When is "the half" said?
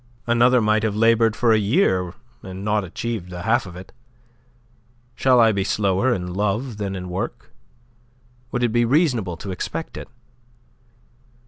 3.29-3.67